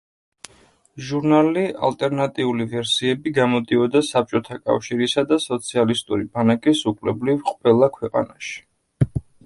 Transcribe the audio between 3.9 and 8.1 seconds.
საბჭოთა კავშირისა და სოციალისტური ბანაკის უკლებლივ ყველა